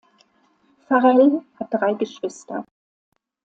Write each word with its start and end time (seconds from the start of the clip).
Farrell 0.87 1.43
hat 1.59 1.71
drei 1.75 1.93
Geschwister. 1.93 2.65